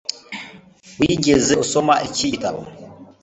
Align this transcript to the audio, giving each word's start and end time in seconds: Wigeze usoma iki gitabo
Wigeze 0.99 1.53
usoma 1.63 1.93
iki 2.07 2.25
gitabo 2.33 2.59